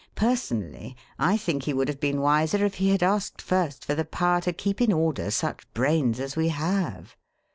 Personally, 0.15 0.95
I 1.19 1.37
think 1.37 1.61
he 1.61 1.73
would 1.75 1.87
have 1.87 1.99
been 1.99 2.21
wiser 2.21 2.65
if 2.65 2.73
he 2.77 2.89
had 2.89 3.03
asked 3.03 3.39
first 3.39 3.85
for 3.85 3.93
the 3.93 4.03
power 4.03 4.41
to 4.41 4.51
keep 4.51 4.81
in 4.81 4.91
order 4.91 5.29
such 5.29 5.71
brains 5.75 6.19
as 6.19 6.35
we 6.35 6.47
have. 6.49 7.15